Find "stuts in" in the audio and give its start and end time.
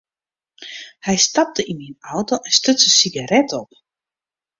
2.59-2.93